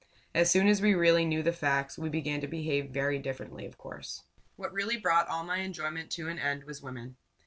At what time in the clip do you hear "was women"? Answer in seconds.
6.63-7.17